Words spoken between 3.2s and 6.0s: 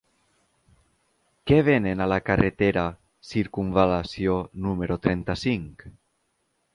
Circumval·lació número trenta-cinc?